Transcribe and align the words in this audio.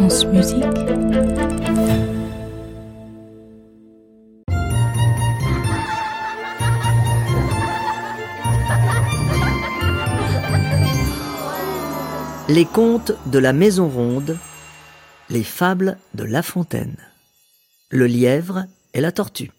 Les 0.00 0.04
contes 12.64 13.12
de 13.26 13.38
la 13.40 13.52
Maison 13.52 13.88
Ronde, 13.88 14.38
les 15.30 15.42
fables 15.42 15.98
de 16.14 16.22
La 16.22 16.42
Fontaine, 16.42 16.96
le 17.90 18.06
lièvre 18.06 18.66
et 18.94 19.00
la 19.00 19.10
tortue. 19.10 19.50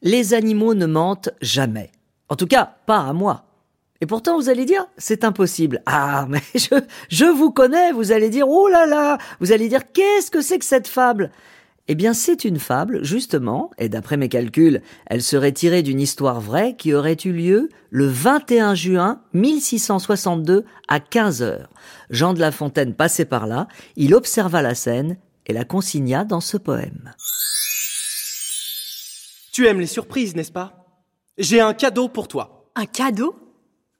Les 0.00 0.32
animaux 0.32 0.72
ne 0.72 0.86
mentent 0.86 1.30
jamais. 1.42 1.90
En 2.30 2.36
tout 2.36 2.46
cas, 2.46 2.76
pas 2.86 3.00
à 3.00 3.12
moi. 3.12 3.44
Et 4.02 4.06
pourtant, 4.06 4.36
vous 4.36 4.48
allez 4.48 4.64
dire, 4.64 4.84
c'est 4.98 5.22
impossible. 5.22 5.80
Ah, 5.86 6.26
mais 6.28 6.42
je, 6.56 6.74
je 7.08 7.24
vous 7.24 7.52
connais, 7.52 7.92
vous 7.92 8.10
allez 8.10 8.30
dire, 8.30 8.48
oh 8.48 8.66
là 8.66 8.84
là, 8.84 9.16
vous 9.38 9.52
allez 9.52 9.68
dire, 9.68 9.92
qu'est-ce 9.92 10.28
que 10.28 10.42
c'est 10.42 10.58
que 10.58 10.64
cette 10.64 10.88
fable? 10.88 11.30
Eh 11.86 11.94
bien, 11.94 12.12
c'est 12.12 12.44
une 12.44 12.58
fable, 12.58 13.04
justement, 13.04 13.70
et 13.78 13.88
d'après 13.88 14.16
mes 14.16 14.28
calculs, 14.28 14.82
elle 15.06 15.22
serait 15.22 15.52
tirée 15.52 15.82
d'une 15.84 16.00
histoire 16.00 16.40
vraie 16.40 16.74
qui 16.74 16.94
aurait 16.94 17.16
eu 17.24 17.32
lieu 17.32 17.68
le 17.90 18.06
21 18.06 18.74
juin 18.74 19.22
1662 19.34 20.64
à 20.88 20.98
15 20.98 21.42
heures. 21.42 21.70
Jean 22.10 22.34
de 22.34 22.40
La 22.40 22.50
Fontaine 22.50 22.94
passait 22.94 23.24
par 23.24 23.46
là, 23.46 23.68
il 23.94 24.16
observa 24.16 24.62
la 24.62 24.74
scène 24.74 25.16
et 25.46 25.52
la 25.52 25.64
consigna 25.64 26.24
dans 26.24 26.40
ce 26.40 26.56
poème. 26.56 27.14
Tu 29.52 29.68
aimes 29.68 29.80
les 29.80 29.86
surprises, 29.86 30.34
n'est-ce 30.34 30.52
pas? 30.52 30.86
J'ai 31.38 31.60
un 31.60 31.74
cadeau 31.74 32.08
pour 32.08 32.26
toi. 32.26 32.70
Un 32.74 32.86
cadeau? 32.86 33.41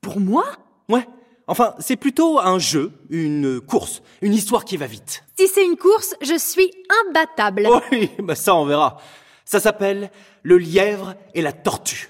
Pour 0.03 0.21
moi? 0.21 0.45
Ouais. 0.89 1.07
Enfin, 1.47 1.75
c'est 1.79 1.97
plutôt 1.97 2.39
un 2.41 2.59
jeu, 2.59 2.93
une 3.09 3.61
course, 3.61 4.03
une 4.21 4.35
histoire 4.35 4.65
qui 4.65 4.77
va 4.77 4.87
vite. 4.87 5.25
Si 5.39 5.49
c'est 5.49 5.65
une 5.65 5.77
course, 5.77 6.15
je 6.21 6.37
suis 6.37 6.71
imbattable. 7.07 7.69
Oui, 7.93 8.11
bah 8.19 8.35
ça 8.35 8.55
on 8.55 8.65
verra. 8.67 8.99
Ça 9.45 9.61
s'appelle 9.61 10.11
le 10.43 10.59
lièvre 10.59 11.15
et 11.35 11.43
la 11.43 11.53
tortue. 11.53 12.09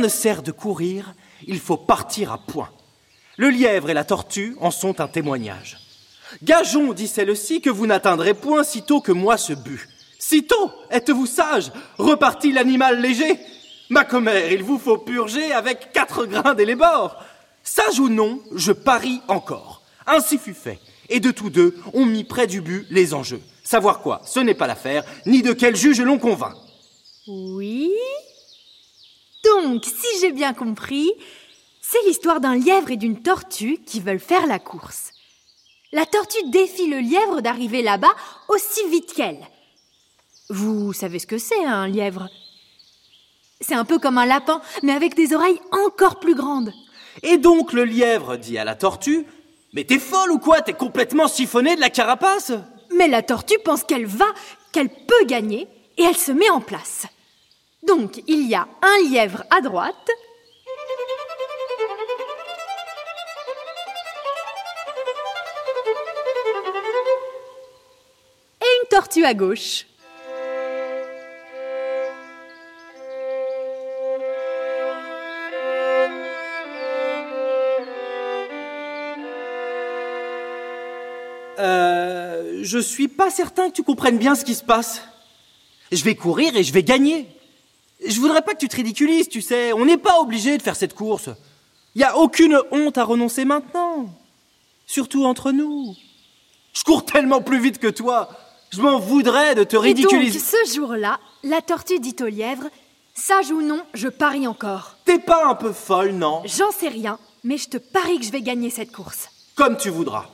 Ne 0.00 0.08
sert 0.08 0.42
de 0.42 0.50
courir, 0.50 1.14
il 1.46 1.60
faut 1.60 1.76
partir 1.76 2.32
à 2.32 2.38
point. 2.38 2.70
Le 3.36 3.48
lièvre 3.48 3.90
et 3.90 3.94
la 3.94 4.04
tortue 4.04 4.56
en 4.60 4.70
sont 4.70 5.00
un 5.00 5.08
témoignage. 5.08 5.78
Gageons, 6.42 6.92
dit 6.92 7.08
celle-ci, 7.08 7.60
que 7.60 7.70
vous 7.70 7.86
n'atteindrez 7.86 8.34
point 8.34 8.64
sitôt 8.64 9.00
que 9.00 9.12
moi 9.12 9.36
ce 9.36 9.52
but. 9.52 9.88
Sitôt 10.18 10.70
Êtes-vous 10.90 11.26
sage? 11.26 11.72
Repartit 11.98 12.52
l'animal 12.52 13.00
léger? 13.00 13.38
Ma 13.88 14.04
commère, 14.04 14.52
il 14.52 14.62
vous 14.62 14.78
faut 14.78 14.98
purger 14.98 15.52
avec 15.52 15.92
quatre 15.92 16.26
grains 16.26 16.56
et 16.56 16.64
les 16.64 16.76
bords. 16.76 17.16
Sage 17.64 17.98
ou 17.98 18.08
non, 18.08 18.40
je 18.54 18.72
parie 18.72 19.20
encore. 19.28 19.82
Ainsi 20.06 20.38
fut 20.38 20.54
fait. 20.54 20.78
Et 21.08 21.18
de 21.18 21.30
tous 21.30 21.50
deux, 21.50 21.76
on 21.92 22.06
mit 22.06 22.24
près 22.24 22.46
du 22.46 22.60
but 22.60 22.86
les 22.90 23.14
enjeux. 23.14 23.42
Savoir 23.64 24.00
quoi, 24.00 24.20
ce 24.24 24.40
n'est 24.40 24.54
pas 24.54 24.66
l'affaire, 24.66 25.04
ni 25.26 25.42
de 25.42 25.52
quel 25.52 25.76
juge 25.76 26.00
l'on 26.00 26.18
convainc. 26.18 26.54
Oui 27.26 27.90
Donc, 29.50 29.84
si 29.84 30.20
j'ai 30.20 30.32
bien 30.32 30.54
compris, 30.54 31.10
c'est 31.80 32.02
l'histoire 32.06 32.40
d'un 32.40 32.56
lièvre 32.56 32.90
et 32.90 32.96
d'une 32.96 33.22
tortue 33.22 33.78
qui 33.84 34.00
veulent 34.00 34.20
faire 34.20 34.46
la 34.46 34.58
course. 34.58 35.12
La 35.92 36.06
tortue 36.06 36.48
défie 36.50 36.88
le 36.88 37.00
lièvre 37.00 37.40
d'arriver 37.40 37.82
là-bas 37.82 38.14
aussi 38.48 38.88
vite 38.90 39.12
qu'elle. 39.12 39.40
Vous 40.48 40.92
savez 40.92 41.18
ce 41.18 41.26
que 41.26 41.38
c'est, 41.38 41.64
un 41.64 41.88
lièvre? 41.88 42.28
C'est 43.60 43.74
un 43.74 43.84
peu 43.84 43.98
comme 43.98 44.18
un 44.18 44.26
lapin, 44.26 44.60
mais 44.82 44.92
avec 44.92 45.14
des 45.14 45.34
oreilles 45.34 45.60
encore 45.72 46.20
plus 46.20 46.34
grandes. 46.34 46.72
Et 47.22 47.38
donc 47.38 47.72
le 47.72 47.84
lièvre 47.84 48.36
dit 48.36 48.56
à 48.56 48.64
la 48.64 48.76
tortue 48.76 49.26
Mais 49.72 49.84
t'es 49.84 49.98
folle 49.98 50.30
ou 50.30 50.38
quoi? 50.38 50.62
T'es 50.62 50.72
complètement 50.72 51.28
siphonné 51.28 51.74
de 51.74 51.80
la 51.80 51.90
carapace 51.90 52.52
Mais 52.96 53.08
la 53.08 53.22
tortue 53.22 53.58
pense 53.64 53.82
qu'elle 53.82 54.06
va, 54.06 54.26
qu'elle 54.72 54.90
peut 54.90 55.24
gagner, 55.26 55.66
et 55.98 56.04
elle 56.04 56.16
se 56.16 56.32
met 56.32 56.50
en 56.50 56.60
place. 56.60 57.06
Donc, 57.82 58.22
il 58.26 58.46
y 58.48 58.54
a 58.54 58.68
un 58.82 59.08
lièvre 59.08 59.44
à 59.50 59.60
droite, 59.60 60.10
et 68.60 68.82
une 68.82 68.88
tortue 68.88 69.24
à 69.24 69.34
gauche. 69.34 69.86
Euh. 81.58 82.20
Je 82.62 82.78
suis 82.78 83.08
pas 83.08 83.30
certain 83.30 83.70
que 83.70 83.74
tu 83.74 83.82
comprennes 83.82 84.18
bien 84.18 84.34
ce 84.34 84.44
qui 84.44 84.54
se 84.54 84.62
passe. 84.62 85.02
Je 85.90 86.04
vais 86.04 86.14
courir 86.14 86.56
et 86.56 86.62
je 86.62 86.72
vais 86.72 86.82
gagner. 86.82 87.26
Je 88.06 88.20
voudrais 88.20 88.42
pas 88.42 88.54
que 88.54 88.58
tu 88.58 88.68
te 88.68 88.76
ridiculises, 88.76 89.28
tu 89.28 89.40
sais. 89.42 89.72
On 89.72 89.84
n'est 89.84 89.96
pas 89.98 90.20
obligé 90.20 90.56
de 90.56 90.62
faire 90.62 90.76
cette 90.76 90.94
course. 90.94 91.28
Il 91.94 92.00
y 92.00 92.04
a 92.04 92.16
aucune 92.16 92.58
honte 92.70 92.98
à 92.98 93.04
renoncer 93.04 93.44
maintenant. 93.44 94.06
Surtout 94.86 95.24
entre 95.24 95.52
nous. 95.52 95.94
Je 96.72 96.82
cours 96.84 97.04
tellement 97.04 97.42
plus 97.42 97.60
vite 97.60 97.78
que 97.78 97.88
toi. 97.88 98.28
Je 98.70 98.80
m'en 98.80 98.98
voudrais 98.98 99.54
de 99.54 99.64
te 99.64 99.74
Et 99.76 99.78
donc, 99.78 99.84
ridiculiser. 99.84 100.38
ce 100.38 100.74
jour-là, 100.74 101.18
la 101.42 101.60
tortue 101.60 101.98
dit 101.98 102.14
au 102.20 102.26
lièvre 102.26 102.68
Sage 103.14 103.50
ou 103.50 103.60
non, 103.60 103.82
je 103.92 104.08
parie 104.08 104.46
encore. 104.46 104.96
T'es 105.04 105.18
pas 105.18 105.46
un 105.46 105.54
peu 105.56 105.72
folle, 105.72 106.12
non? 106.12 106.42
J'en 106.46 106.70
sais 106.70 106.88
rien, 106.88 107.18
mais 107.42 107.58
je 107.58 107.68
te 107.68 107.76
parie 107.76 108.18
que 108.18 108.24
je 108.24 108.30
vais 108.30 108.40
gagner 108.40 108.70
cette 108.70 108.92
course. 108.92 109.28
Comme 109.56 109.76
tu 109.76 109.90
voudras. 109.90 110.26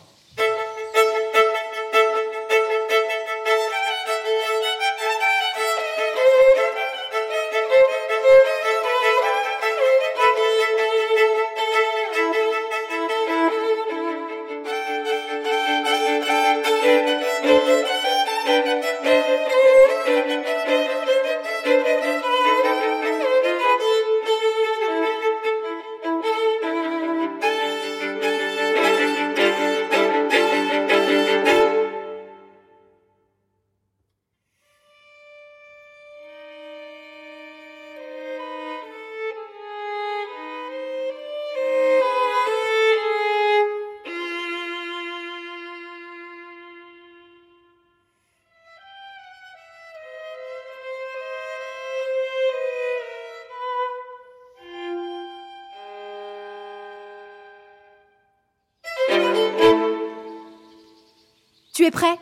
Tu 61.77 61.85
es 61.85 61.91
prêt? 61.91 62.19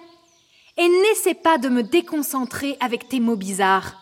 Et 0.76 0.88
n'essaie 0.88 1.34
pas 1.34 1.58
de 1.58 1.68
me 1.68 1.84
déconcentrer 1.84 2.76
avec 2.80 3.08
tes 3.08 3.20
mots 3.20 3.36
bizarres. 3.36 3.94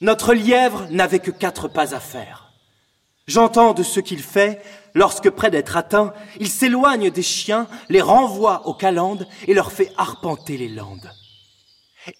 Notre 0.00 0.32
lièvre 0.32 0.86
n'avait 0.88 1.18
que 1.18 1.30
quatre 1.30 1.68
pas 1.68 1.94
à 1.94 2.00
faire. 2.00 2.54
J'entends 3.26 3.74
de 3.74 3.82
ce 3.82 4.00
qu'il 4.00 4.22
fait 4.22 4.62
lorsque, 4.94 5.28
près 5.28 5.50
d'être 5.50 5.76
atteint, 5.76 6.14
il 6.40 6.48
s'éloigne 6.48 7.10
des 7.10 7.22
chiens, 7.22 7.68
les 7.90 8.00
renvoie 8.00 8.66
aux 8.66 8.72
calendes 8.72 9.28
et 9.46 9.52
leur 9.52 9.72
fait 9.72 9.92
arpenter 9.98 10.56
les 10.56 10.70
landes. 10.70 11.12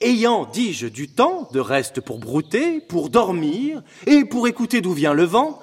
Ayant, 0.02 0.44
dis-je, 0.44 0.88
du 0.88 1.08
temps, 1.08 1.48
de 1.52 1.60
reste 1.60 2.02
pour 2.02 2.18
brouter, 2.18 2.82
pour 2.82 3.08
dormir 3.08 3.82
et 4.06 4.26
pour 4.26 4.46
écouter 4.46 4.82
d'où 4.82 4.92
vient 4.92 5.14
le 5.14 5.24
vent, 5.24 5.58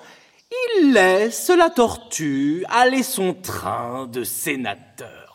Il 0.80 0.94
laisse 0.94 1.50
la 1.50 1.70
tortue 1.70 2.66
aller 2.68 3.04
son 3.04 3.36
train 3.36 4.08
de 4.08 4.24
sénateur. 4.24 5.29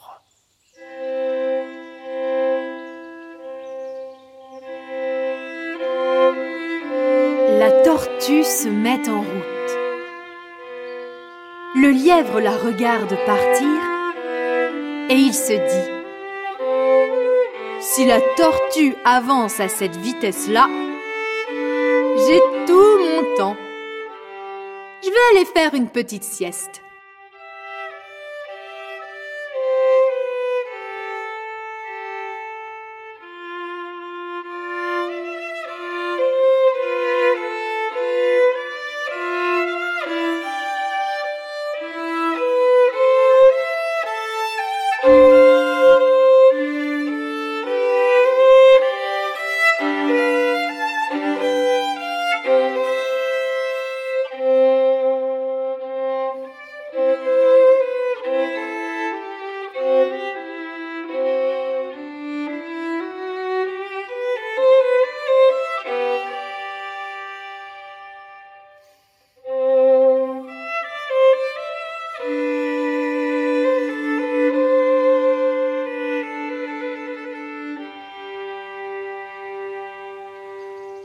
Se 8.24 8.68
met 8.68 9.06
en 9.08 9.20
route. 9.20 9.76
Le 11.74 11.90
lièvre 11.90 12.40
la 12.40 12.56
regarde 12.56 13.14
partir 13.26 13.68
et 15.10 15.14
il 15.14 15.34
se 15.34 15.52
dit 15.52 15.90
Si 17.82 18.06
la 18.06 18.20
tortue 18.36 18.94
avance 19.04 19.60
à 19.60 19.68
cette 19.68 19.96
vitesse-là, 19.96 20.68
j'ai 22.26 22.40
tout 22.66 22.98
mon 22.98 23.36
temps. 23.36 23.56
Je 25.02 25.10
vais 25.10 25.36
aller 25.36 25.44
faire 25.44 25.74
une 25.74 25.88
petite 25.88 26.24
sieste. 26.24 26.83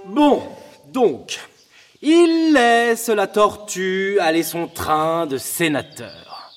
Bon, 0.06 0.42
donc, 0.88 1.40
il 2.02 2.54
laisse 2.54 3.10
la 3.10 3.28
tortue 3.28 4.18
aller 4.20 4.44
son 4.44 4.68
train 4.68 5.28
de 5.28 5.38
sénateur. 5.38 6.54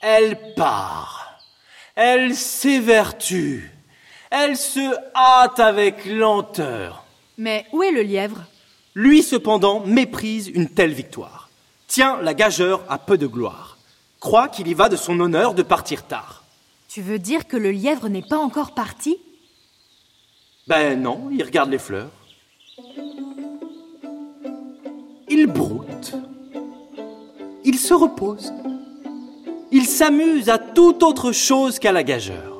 Elle 0.00 0.54
part. 0.54 1.40
Elle 1.94 2.34
s'évertue. 2.34 3.70
Elle 4.30 4.56
se 4.56 4.94
hâte 5.14 5.60
avec 5.60 6.04
lenteur. 6.04 7.04
Mais 7.36 7.66
où 7.72 7.82
est 7.82 7.92
le 7.92 8.02
lièvre? 8.02 8.44
Lui, 8.94 9.22
cependant, 9.22 9.80
méprise 9.80 10.48
une 10.48 10.68
telle 10.68 10.92
victoire. 10.92 11.50
Tient 11.86 12.20
la 12.22 12.34
gageure 12.34 12.82
à 12.88 12.98
peu 12.98 13.16
de 13.16 13.26
gloire. 13.26 13.78
Croit 14.20 14.48
qu'il 14.48 14.68
y 14.68 14.74
va 14.74 14.88
de 14.88 14.96
son 14.96 15.18
honneur 15.20 15.54
de 15.54 15.62
partir 15.62 16.06
tard. 16.06 16.44
Tu 16.88 17.02
veux 17.02 17.18
dire 17.18 17.46
que 17.46 17.56
le 17.56 17.70
lièvre 17.70 18.08
n'est 18.08 18.22
pas 18.22 18.38
encore 18.38 18.74
parti? 18.74 19.18
Ben 20.66 21.00
non, 21.00 21.28
il 21.30 21.42
regarde 21.42 21.70
les 21.70 21.78
fleurs. 21.78 22.10
Il 25.40 25.46
broute. 25.46 26.16
Il 27.64 27.78
se 27.78 27.94
repose. 27.94 28.52
Il 29.70 29.86
s'amuse 29.86 30.48
à 30.48 30.58
toute 30.58 31.04
autre 31.04 31.30
chose 31.30 31.78
qu'à 31.78 31.92
la 31.92 32.02
gageure. 32.02 32.57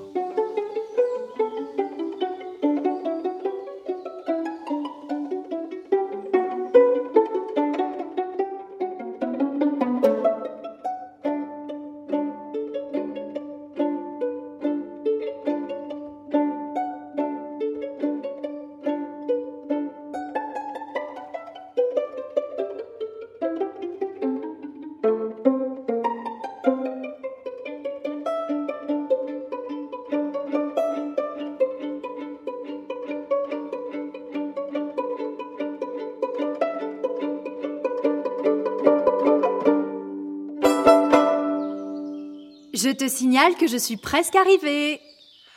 Je 42.81 42.91
te 42.91 43.09
signale 43.09 43.57
que 43.57 43.67
je 43.67 43.77
suis 43.77 43.97
presque 43.97 44.37
arrivée. 44.37 45.01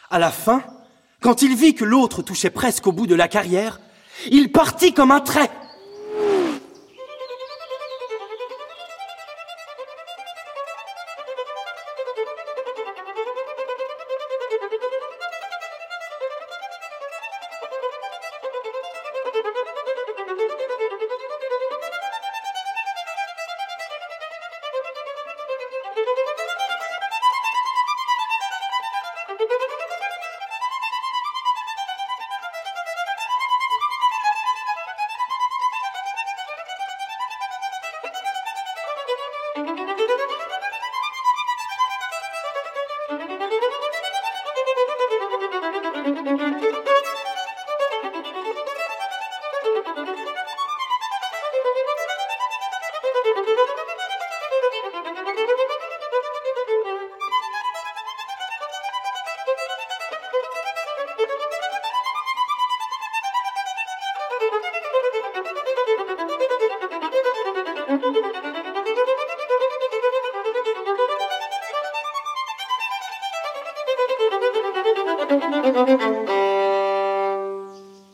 À 0.10 0.18
la 0.18 0.32
fin, 0.32 0.64
quand 1.20 1.44
il 1.44 1.56
vit 1.56 1.76
que 1.76 1.86
l'autre 1.86 2.24
touchait 2.24 2.50
presque 2.50 2.88
au 2.88 2.92
bout 2.92 3.06
de 3.06 3.14
la 3.14 3.28
carrière, 3.28 3.80
il 4.32 4.52
partit 4.52 4.92
comme 4.92 5.12
un 5.12 5.20
trait. 5.20 5.52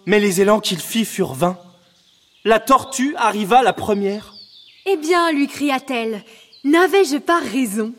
Mais 0.08 0.22
les 0.22 0.39
élans 0.39 0.62
qu'il 0.62 0.80
fit 0.80 1.04
furent 1.04 1.34
vains. 1.34 1.58
La 2.48 2.62
tortue 2.62 3.13
arriva 3.18 3.62
la 3.62 3.74
première. 3.74 4.34
Eh 4.86 4.96
bien, 4.96 5.34
lui 5.34 5.50
cria-t-elle, 5.50 6.24
n'avais-je 6.63 7.18
pas 7.18 7.39
raison? 7.39 7.92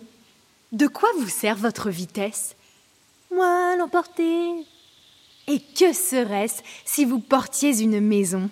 De 0.73 0.87
quoi 0.87 1.11
vous 1.19 1.29
sert 1.29 1.57
votre 1.57 1.91
vitesse? 1.91 2.57
Moi, 3.31 3.77
l'emporter. 3.77 4.49
Et 5.49 5.61
que 5.61 5.93
serait-ce 5.93 6.63
si 6.87 7.05
vous 7.05 7.19
portiez 7.19 7.79
une 7.83 8.01
maison? 8.01 8.49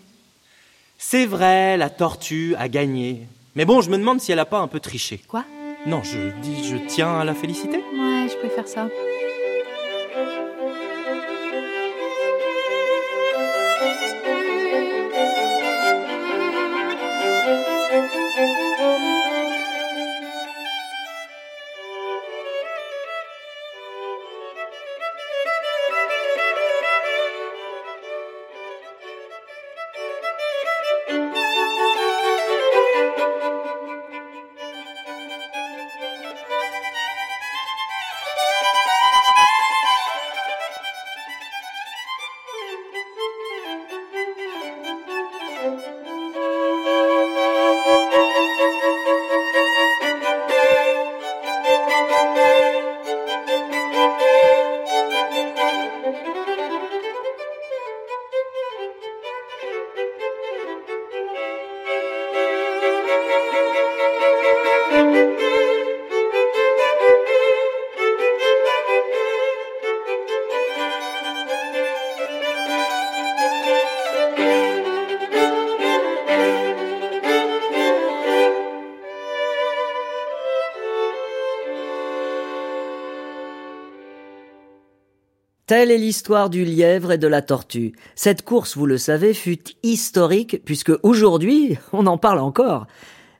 C'est 0.98 1.24
vrai, 1.24 1.78
la 1.78 1.88
tortue 1.88 2.54
a 2.58 2.68
gagné. 2.68 3.26
Mais 3.54 3.64
bon, 3.64 3.80
je 3.80 3.88
me 3.88 3.96
demande 3.96 4.20
si 4.20 4.30
elle 4.30 4.38
a 4.38 4.44
pas 4.44 4.58
un 4.58 4.68
peu 4.68 4.80
triché. 4.80 5.22
Quoi? 5.26 5.46
Non, 5.86 6.02
je 6.02 6.38
dis, 6.42 6.62
je 6.62 6.76
tiens 6.76 7.20
à 7.20 7.24
la 7.24 7.34
féliciter. 7.34 7.78
Ouais, 7.78 8.28
je 8.28 8.36
préfère 8.36 8.68
ça. 8.68 8.90
Telle 85.66 85.90
est 85.90 85.98
l'histoire 85.98 86.48
du 86.48 86.64
lièvre 86.64 87.10
et 87.10 87.18
de 87.18 87.26
la 87.26 87.42
tortue. 87.42 87.92
Cette 88.14 88.42
course, 88.42 88.76
vous 88.76 88.86
le 88.86 88.98
savez, 88.98 89.34
fut 89.34 89.64
historique 89.82 90.64
puisque 90.64 90.92
aujourd'hui, 91.02 91.76
on 91.92 92.06
en 92.06 92.18
parle 92.18 92.38
encore. 92.38 92.86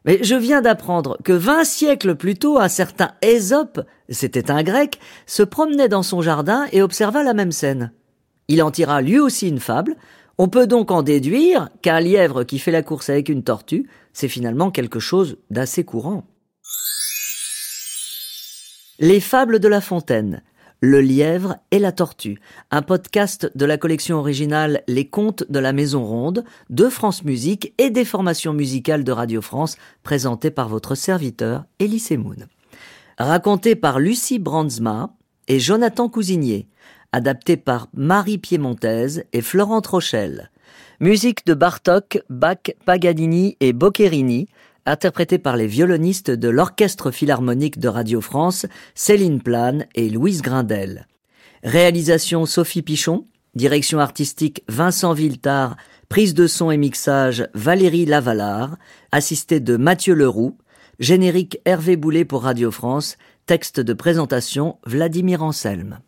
Mais 0.05 0.19
je 0.23 0.35
viens 0.35 0.61
d'apprendre 0.61 1.19
que 1.23 1.33
vingt 1.33 1.65
siècles 1.65 2.17
plus 2.17 2.35
tôt, 2.35 2.59
un 2.59 2.69
certain 2.69 3.13
Ésope, 3.23 3.81
c'était 4.09 4.51
un 4.51 4.65
grec, 4.65 4.99
se 5.27 5.45
promenait 5.45 5.89
dans 5.89 6.03
son 6.03 6.21
jardin 6.21 6.67
et 6.73 6.83
observa 6.83 7.23
la 7.23 7.33
même 7.33 7.53
scène. 7.53 7.93
Il 8.49 8.61
en 8.61 8.73
tira 8.73 9.03
lui 9.03 9.21
aussi 9.21 9.49
une 9.49 9.61
fable. 9.61 9.95
On 10.37 10.49
peut 10.49 10.67
donc 10.67 10.91
en 10.91 11.03
déduire 11.03 11.69
qu'un 11.81 12.01
lièvre 12.01 12.43
qui 12.43 12.59
fait 12.59 12.73
la 12.73 12.83
course 12.83 13.09
avec 13.09 13.29
une 13.29 13.45
tortue, 13.45 13.89
c'est 14.13 14.29
finalement 14.29 14.73
quelque 14.73 14.99
chose 14.99 15.39
d'assez 15.51 15.85
courant. 15.85 16.25
Les 18.99 19.21
fables 19.21 19.61
de 19.61 19.69
La 19.69 19.81
Fontaine. 19.81 20.43
Le 20.83 21.01
lièvre 21.01 21.57
et 21.71 21.79
la 21.79 21.91
tortue, 21.91 22.39
un 22.71 22.83
podcast 22.83 23.51
de 23.55 23.65
la 23.65 23.79
collection 23.79 24.19
originale 24.19 24.83
Les 24.89 25.09
contes 25.09 25.45
de 25.49 25.59
la 25.59 25.73
Maison 25.73 26.05
Ronde, 26.05 26.45
de 26.69 26.91
France 26.91 27.25
Musique 27.25 27.73
et 27.79 27.89
des 27.89 28.05
formations 28.05 28.53
musicales 28.53 29.03
de 29.03 29.11
Radio 29.11 29.41
France, 29.41 29.79
présenté 30.03 30.51
par 30.51 30.69
votre 30.69 30.95
serviteur 30.95 31.65
Elie 31.81 32.05
Moon. 32.19 32.37
Raconté 33.17 33.75
par 33.75 33.99
Lucie 33.99 34.39
Brandsma 34.39 35.17
et 35.49 35.59
Jonathan 35.59 36.11
Cousinier, 36.11 36.69
adapté 37.11 37.57
par 37.57 37.89
Marie 37.95 38.37
Piémontaise 38.37 39.25
et 39.33 39.41
Florent 39.41 39.83
Rochelle. 39.89 40.51
Musique 41.01 41.47
de 41.47 41.55
Bartok, 41.55 42.23
Bach, 42.29 42.75
Paganini 42.85 43.57
et 43.61 43.73
Boccherini, 43.73 44.47
interprété 44.87 45.39
par 45.39 45.57
les 45.57 45.67
violonistes 45.67 46.31
de 46.31 46.49
l'Orchestre 46.49 47.11
Philharmonique 47.11 47.79
de 47.79 47.89
Radio 47.89 48.21
France, 48.21 48.67
Céline 48.95 49.43
Plane 49.43 49.87
et 49.95 50.09
Louise 50.09 50.43
Grindel. 50.43 51.07
Réalisation 51.63 52.47
Sophie 52.47 52.83
Pichon, 52.83 53.27
direction 53.55 53.99
artistique 53.99 54.63
Vincent 54.69 55.13
Villetard, 55.13 55.77
prise 56.09 56.35
de 56.35 56.47
son 56.47 56.71
et 56.71 56.77
mixage 56.77 57.49
Valérie 57.55 58.07
Lavalard, 58.07 58.77
assisté 59.13 59.61
de 59.61 59.77
Mathieu 59.77 60.15
Leroux, 60.15 60.57
générique 61.01 61.59
Hervé 61.65 61.97
Boulet 61.97 62.25
pour 62.25 62.45
Radio 62.45 62.71
France, 62.71 63.17
texte 63.47 63.81
de 63.81 63.93
présentation 63.93 64.79
Vladimir 64.87 65.43
Anselme. 65.43 65.99